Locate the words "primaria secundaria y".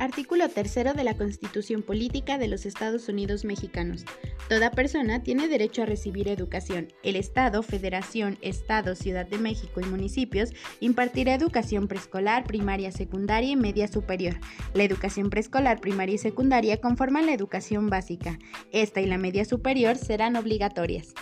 12.44-13.56